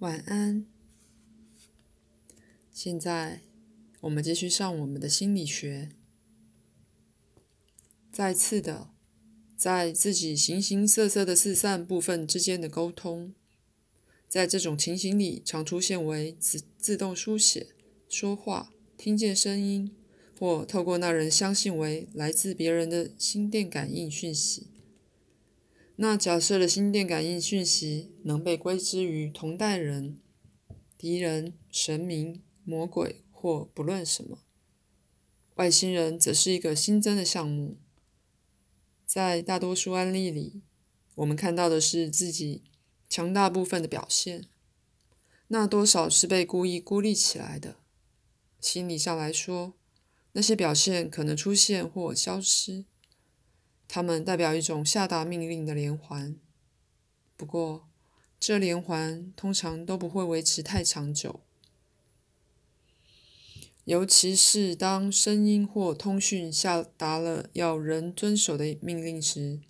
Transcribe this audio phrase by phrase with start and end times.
[0.00, 0.64] 晚安。
[2.72, 3.40] 现在
[4.02, 5.88] 我们继续上我们的心理学。
[8.12, 8.90] 再次的，
[9.56, 13.34] 在自己形形色色的四散部分之间的沟通，
[14.28, 17.74] 在这种情形里，常出现为自自动书写、
[18.08, 19.90] 说话、听见声音，
[20.38, 24.68] 或透过那人相信为来自别人的心电感应讯息。
[26.00, 30.20] 那假设的心电感应讯息能被归之于同代人、
[30.96, 34.38] 敌人、神明、魔鬼或不论什么，
[35.56, 37.78] 外星人则是一个新增的项目。
[39.04, 40.62] 在大多数案例里，
[41.16, 42.62] 我们看到的是自己
[43.08, 44.46] 强大部分的表现，
[45.48, 47.74] 那多少是被故意孤立起来的。
[48.60, 49.74] 心理上来说，
[50.30, 52.84] 那些表现可能出现或消失。
[53.88, 56.36] 它们代表一种下达命令的连环，
[57.38, 57.88] 不过
[58.38, 61.40] 这连环通常都不会维持太长久，
[63.84, 69.60] 尤其是当声音或通讯下达了要人遵守的命令时，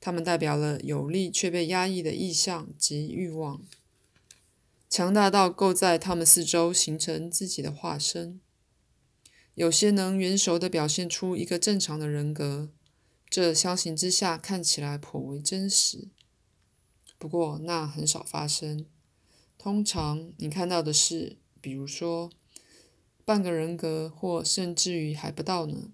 [0.00, 3.62] 它们代表了有力却被压抑的意向及欲望，
[4.90, 8.40] 强大到够在他们四周形成自己的化身。
[9.54, 12.70] 有些能圆熟地表现出一个正常的人格。
[13.28, 16.08] 这相形之下看起来颇为真实，
[17.18, 18.86] 不过那很少发生。
[19.58, 22.30] 通常你看到的是，比如说
[23.24, 25.92] 半个人格，或甚至于还不到呢。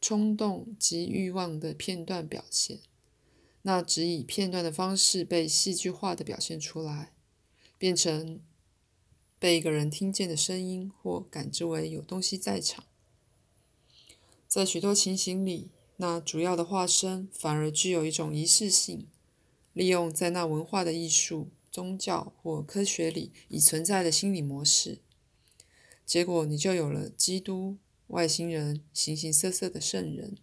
[0.00, 2.80] 冲动及欲望的片段表现，
[3.62, 7.14] 那只以片段的方式被戏剧化的表现出来，
[7.78, 8.40] 变成
[9.38, 12.84] 被一个人听见的声音，或感知为有东西在场。
[14.46, 15.70] 在许多情形里。
[16.00, 19.08] 那主要的化身反而具有一种仪式性，
[19.72, 25.00] 利用在那文化的艺术、宗教或科学里已存在的心理模式，
[26.06, 30.36] 结果你就有了基督、外星人、形形色色的圣人、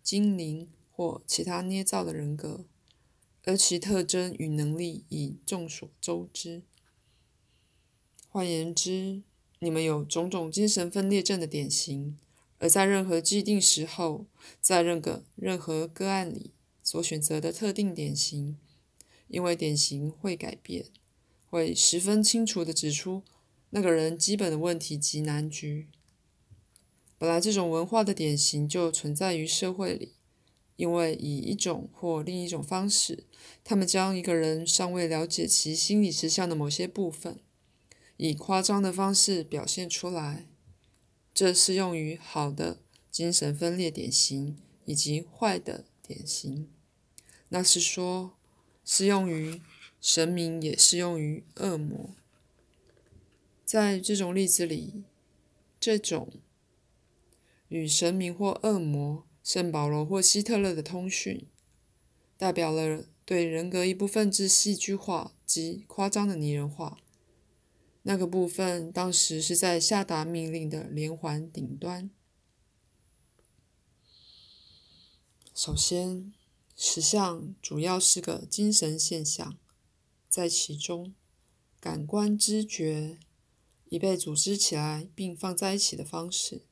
[0.00, 2.64] 精灵或其他捏造的人格，
[3.44, 6.62] 而其特征与能力已众所周知。
[8.28, 9.22] 换言之，
[9.58, 12.16] 你们有种种精神分裂症的典型。
[12.60, 14.26] 而在任何既定时候，
[14.60, 18.58] 在任何任何个案里所选择的特定典型，
[19.28, 20.84] 因为典型会改变，
[21.48, 23.22] 会十分清楚地指出
[23.70, 25.88] 那个人基本的问题及难局。
[27.16, 30.12] 本来这种文化的典型就存在于社会里，
[30.76, 33.24] 因为以一种或另一种方式，
[33.64, 37.40] 他们将一个人尚未了解其心理实相的某些部分，
[38.18, 40.49] 以夸张的方式表现出来。
[41.32, 42.78] 这适用于好的
[43.10, 46.68] 精神分裂典型以及坏的典型，
[47.48, 48.36] 那是说，
[48.84, 49.60] 适用于
[50.00, 52.10] 神明也适用于恶魔。
[53.64, 55.04] 在这种例子里，
[55.78, 56.28] 这种
[57.68, 61.46] 与神明或恶魔、圣保罗或希特勒的通讯，
[62.36, 66.98] 代表了对人格一部分之戏剧化及夸张的拟人化。
[68.02, 72.10] 那个部分当时是在下达命令的连环顶端。
[75.54, 76.32] 首先，
[76.74, 79.58] 实相主要是个精神现象，
[80.28, 81.14] 在其中，
[81.78, 83.18] 感官知觉
[83.90, 86.62] 已被组织起来并放在一起的方式，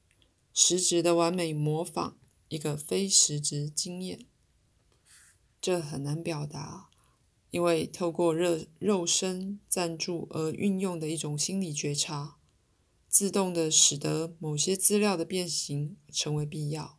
[0.55, 2.17] 实质的完美模仿
[2.49, 4.25] 一个非实质经验。
[5.61, 6.89] 这很难表达。
[7.51, 12.37] 因为透过热肉身赞助而运用的一种心理觉察，
[13.09, 16.99] 自动的使得某些资料的变形成为必要。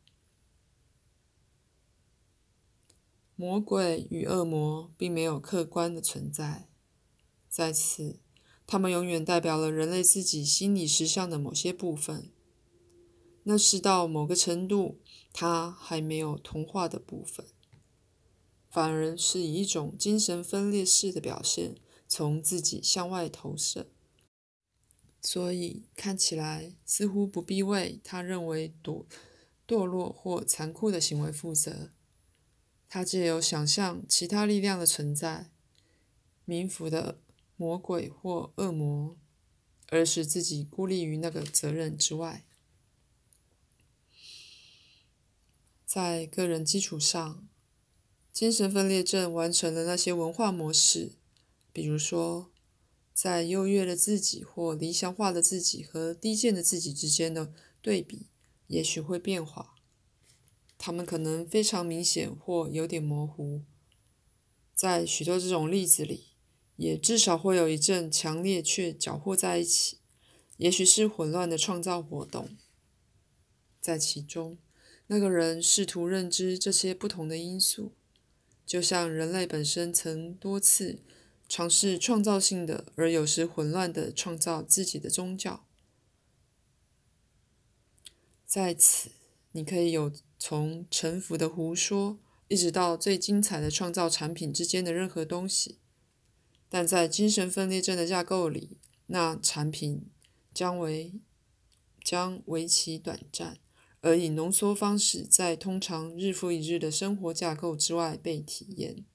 [3.36, 6.68] 魔鬼与恶魔并没有客观的存在，
[7.48, 8.20] 在此，
[8.68, 12.32] 他们永远代表了人类自己心理实相的某些部分，
[13.44, 15.00] 那是到某个程度
[15.32, 17.46] 他还没有同化的部分。
[18.80, 21.76] 反而是以一种精神分裂式的表现，
[22.08, 23.90] 从自己向外投射，
[25.22, 29.06] 所以看起来似乎不必为他认为堕
[29.68, 31.92] 堕落或残酷的行为负责。
[32.88, 35.52] 他借由想象其他力量的存在，
[36.48, 37.20] 冥府的
[37.58, 39.18] 魔鬼或恶魔，
[39.90, 42.46] 而使自己孤立于那个责任之外。
[45.86, 47.49] 在个人基础上。
[48.40, 51.12] 精神分裂症完成了那些文化模式，
[51.74, 52.50] 比如说，
[53.14, 57.52] 在优越的自己或理想化的自己和低贱的自己之间的
[57.82, 58.28] 对比，
[58.68, 59.76] 也许会变化。
[60.78, 63.64] 他们可能非常明显或有点模糊。
[64.74, 66.28] 在许多这种例子里，
[66.78, 69.98] 也至少会有一阵强烈却搅和在一起，
[70.56, 72.56] 也许是混乱的创造活动。
[73.82, 74.58] 在其中，
[75.08, 77.92] 那个人试图认知这些不同的因素，
[78.70, 81.00] 就像人类本身曾多次
[81.48, 85.66] 尝试创造性的而有时混乱的创造自己的宗教。
[88.46, 89.10] 在此，
[89.54, 95.80] 你可以有从沉浮的胡说，一直到最精彩的创造产品之间的任何东西。
[96.70, 98.78] 但在精神分裂症的架构里，
[99.08, 100.12] 那产品
[100.54, 101.20] 将为
[102.04, 103.58] 将为其短暂，
[104.02, 109.06] 而以浓缩方式在通常日复一日的生活架构之外被体验。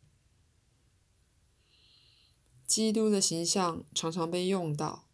[2.66, 5.08] 基督的形象常常被用到，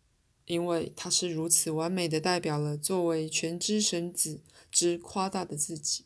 [0.46, 4.40] 因为他是如此完美的代表了作为全知神子
[4.70, 6.04] 之夸大的自己。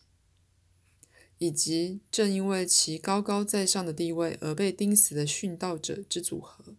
[1.38, 6.76] 以及正因为其高高在上的地位而被钉死的殉道者之组合。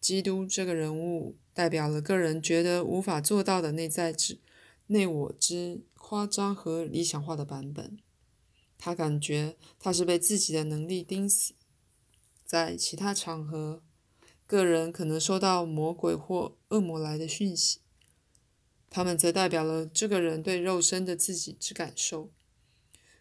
[0.00, 4.38] 基督这个人物代表了个人觉得无法做到的内在之
[4.88, 7.96] 内我之夸张和理想化的版本。
[8.76, 11.54] 他感觉他是被自己的能力钉死。
[12.44, 13.82] 在其他场合，
[14.46, 17.80] 个人可能收到魔鬼或恶魔来的讯息，
[18.88, 22.30] 他们则代表了这个人对肉身的自己之感受。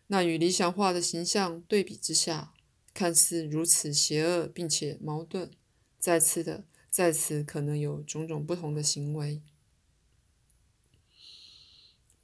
[0.08, 2.54] 那与理想化的形象对比之下，
[2.94, 5.52] 看似如此邪恶并且矛盾。
[6.00, 9.42] 再次的，在此可能有种种不同的行为。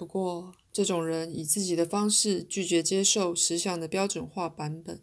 [0.04, 5.02] 不过，这种人以自己的方式拒绝接受实相的标准化版本，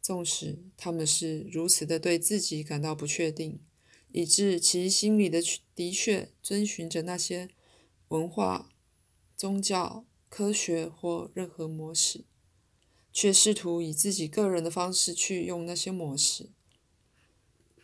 [0.00, 3.58] 纵使他们是如此的对自己感到不确定，
[4.12, 5.42] 以致其心里的
[5.74, 7.50] 的确遵循着那些
[8.08, 8.70] 文化、
[9.36, 10.04] 宗教。
[10.28, 12.24] 科学或任何模式，
[13.12, 16.50] 却试图以自己个人的方式去用那些模式。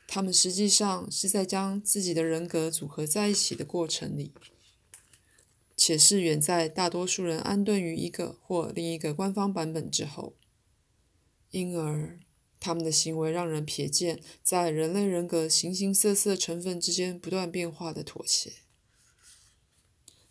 [0.09, 4.33] 他们实际上是在将自己的人格组合在一起的过程里，
[5.83, 10.37] 且是远在大多数人安顿于一个或另一个官方版本之后。
[11.53, 12.21] 因而，
[12.61, 18.53] 他们的行为让人瞥见在人类人格形形色色成分之间不断变化的妥协。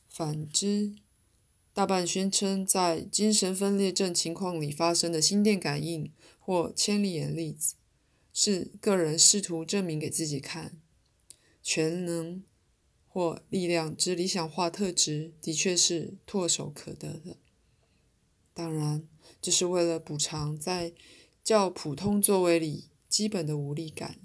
[0.08, 0.94] 反之，
[1.74, 7.74] 大半宣称，在精神分裂症情况里发生的心电感应或千里眼粒子，
[8.32, 10.80] 是个人试图证明给自己看，
[11.64, 12.44] 全能
[13.10, 17.38] 或力量之理想化特质的确是唾手可得的。
[18.54, 19.08] 当然，
[19.42, 20.94] 这是为了补偿在
[21.44, 24.20] 较普通座位里基本的无力感。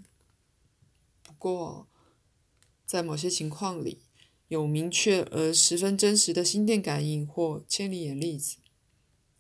[1.23, 1.89] 不过，
[2.85, 4.03] 在某些情况里，
[4.49, 8.59] 有明确而十分真实的心电感应或千里眼粒子，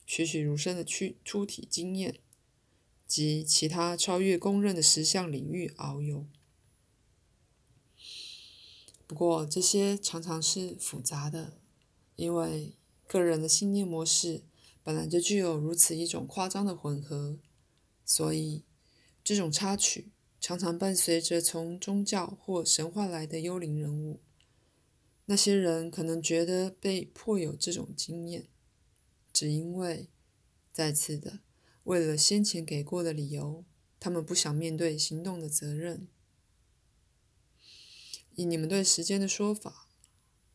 [0.06, 2.20] 栩栩如生的躯出体经验
[3.06, 6.26] 及其他超越公认的实相领域遨游。
[9.06, 11.58] 不过，这些常常是复杂的，
[12.16, 14.44] 因为个人的信念模式
[14.82, 17.38] 本来就具有如此一种夸张的混合，
[18.04, 18.64] 所以
[19.22, 24.20] 这种插曲常常伴随着从宗教或神话来的幽灵人物。
[25.26, 28.48] 那些人可能觉得被迫有这种经验，
[29.32, 30.08] 只因为，
[30.72, 31.40] 再次的，
[31.84, 33.64] 为了先前给过的理由，
[34.00, 36.08] 他们不想面对行动的责任。
[38.34, 39.88] 以你们对时间的说法，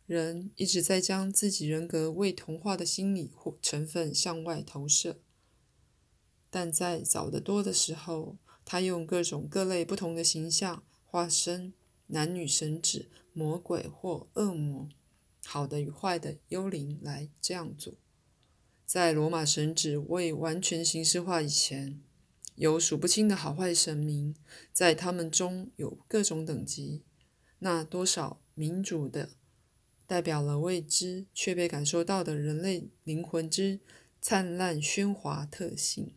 [0.05, 5.19] 人一直在将自己人格未同化的心理或成分向外投射，
[6.49, 11.73] 但在早得多的时候，他用各种各类不同的形象化身。
[12.11, 14.89] 男女神指、魔鬼或恶魔，
[15.45, 17.93] 好的与坏的幽灵来这样做。
[18.83, 22.01] 在罗马神指未完全形式化以前，
[22.55, 24.35] 有数不清的好坏神明，
[24.73, 27.03] 在他们中有各种等级。
[27.59, 29.29] 那多少民主的，
[30.07, 33.79] 代表了未知却被感受到的人类灵魂之
[34.19, 36.13] 灿烂喧哗特性。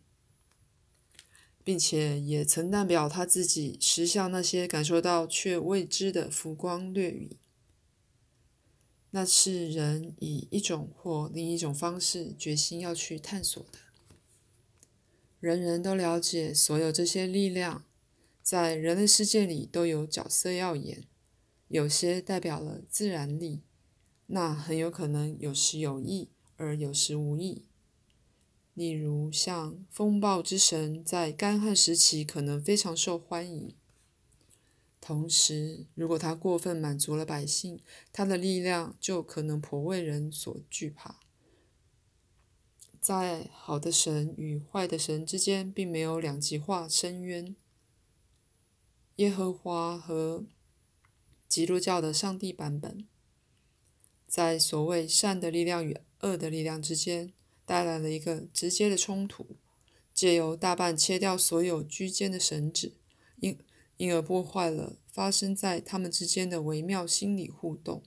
[1.63, 7.37] 并且也曾代表他自己识向那些感受到却未知的浮光掠影。
[9.11, 13.79] 那是人以一种或另一种方式决心要去探索的。
[15.39, 17.85] 人人都了解，所有这些力量
[18.41, 21.03] 在人类世界里都有角色要演。
[21.67, 23.61] 有些代表了自然力，
[24.27, 27.65] 那很有可能有时有意，而有时无意。
[28.73, 33.75] 例如，像风暴之神在干旱时期可能非常受欢迎。
[34.99, 37.79] 同时，如果他过分满足了百姓，
[38.11, 41.19] 他的力量就可能颇为人所惧怕。
[42.99, 47.55] 在好的神与坏的神之间，并没有两极化深渊。
[49.17, 50.45] 耶和华和
[51.53, 53.07] 基督教的上帝版本，
[54.25, 57.31] 在所谓善的力量与恶的力量之间
[57.63, 59.45] 带来了一个直接的冲突，
[60.15, 62.93] 借由大半切掉所有居间的神旨，
[63.39, 63.55] 因
[63.97, 68.01] 因而破坏了发生在他们之间的微妙心理互动，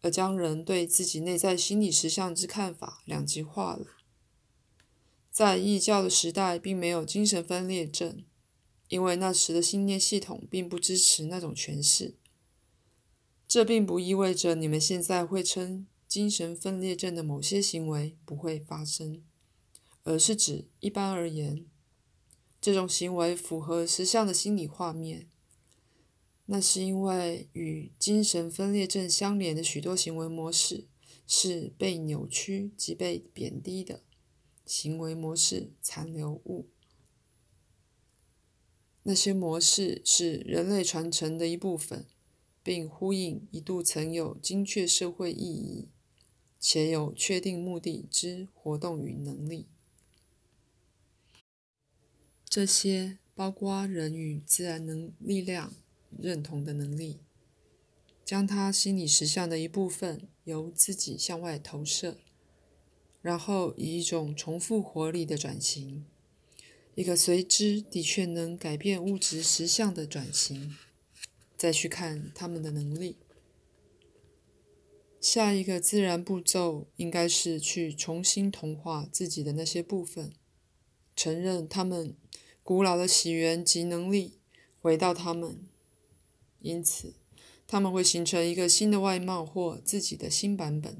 [0.00, 3.86] 而将人对自己内在心理实相之看法两极化了。
[5.30, 8.24] 在异教的时代，并没有精神分裂症。
[8.88, 12.14] 因为那时的信念系统并不支持那种诠释，
[13.52, 19.22] 这并不意味着你们现在会称精神分裂症的某些行为不会发生，
[20.04, 21.66] 而是指一般而言，
[22.62, 25.28] 这种行为符合实相的心理画面。
[26.46, 30.86] 那是因为与精神分裂症相连的许多行为模式
[31.26, 34.02] 是被扭曲及被贬低的
[34.64, 36.70] 行为模式残留物。
[39.02, 42.06] 那些模式是人类传承的一部分，
[42.62, 45.88] 并呼应一度曾有精确社会意义
[46.60, 49.66] 且有确定目的之活动与能力。
[52.48, 55.72] 这些包括人与自然能力量
[56.16, 57.18] 认同的能力，
[58.24, 62.18] 将他心理实相的一部分由自己向外投射，
[63.22, 66.04] 然后以一种重复活力的转型。
[66.94, 70.76] 一个随之的确能改变物质实相的转型，
[71.62, 73.18] 再去看他们的能力。
[75.20, 80.32] 下一个自然步骤应该是去重新同化自己的那些部分，
[81.14, 82.16] 承认他们
[82.64, 84.40] 古老的起源及能力，
[84.80, 85.64] 回到他们。
[86.58, 87.14] 因此，
[87.68, 90.98] 他们会形成一个新的外貌或自己的新版本，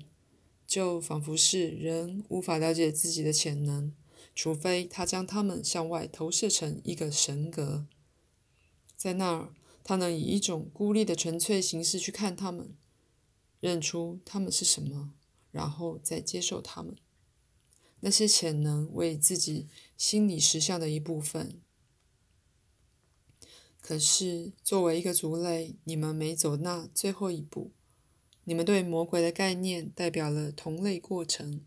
[0.64, 3.92] 就仿佛是人无法了解自己的潜能。
[4.32, 7.88] 除非他将他们向外投射成一个神格，
[8.96, 9.52] 在那儿，
[9.84, 12.74] 他能以一种孤立的纯粹形式去看他们，
[13.60, 15.14] 认出他们是什么，
[15.50, 16.96] 然后再接受他们。
[18.00, 21.60] 那些潜能为自己心理实相的一部分。
[23.80, 27.72] 可是，作为一个族类，你们没走那最后一步。
[28.44, 31.64] 你们对魔鬼的概念代表了同类过程。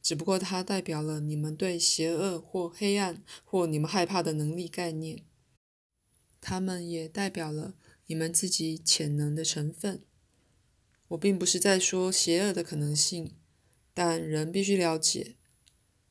[0.00, 5.24] 只不过它代表了你们对邪恶或黑暗或你们害怕的能力概念，
[6.46, 7.72] 他们也代表了
[8.04, 10.02] 你们自己潜能的成分。
[11.08, 13.34] 我并不是在说邪恶的可能性，
[13.94, 15.36] 但人必须了解，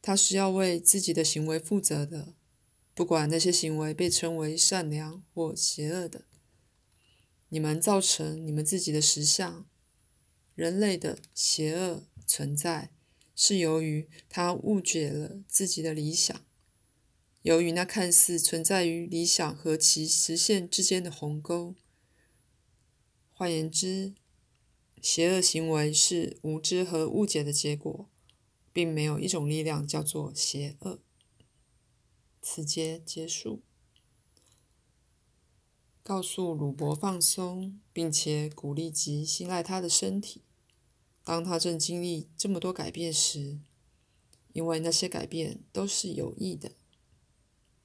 [0.02, 2.34] 他是要为自己的行为负责的，
[2.96, 6.26] 不管那些行为被称为善良或邪恶的。
[7.50, 9.68] 你们造成你们自己的实相，
[10.56, 12.90] 人类的邪恶存在。
[13.36, 16.44] 是由于他误解了自己的理想，
[17.44, 21.76] 由于那看似存在于理想和其实现之间的鸿沟。
[23.34, 24.14] 换言之，
[25.02, 28.10] 邪恶行为是无知和误解的结果，
[28.72, 31.02] 并没有一种力量叫做邪恶。
[32.42, 33.62] 此节结束。
[36.02, 40.44] 告诉鲁伯放松，并且鼓励及信赖他的身体。
[41.26, 43.60] 当他正经历这么多改变时，
[44.54, 46.72] 因为那些改变都是有益的。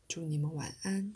[0.09, 1.13] 祝你们晚安。